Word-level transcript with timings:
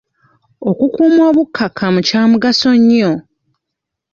Okukuuma 0.69 1.21
obukakkamu 1.29 1.99
kya 2.07 2.21
mugaso 2.29 2.69
nnyo. 2.79 3.11